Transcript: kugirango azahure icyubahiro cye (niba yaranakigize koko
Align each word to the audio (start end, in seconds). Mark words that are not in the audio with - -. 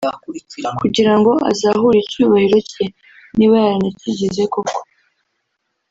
kugirango 0.79 1.31
azahure 1.51 1.97
icyubahiro 2.03 2.57
cye 2.71 2.85
(niba 3.37 3.55
yaranakigize 3.63 4.41
koko 4.53 4.77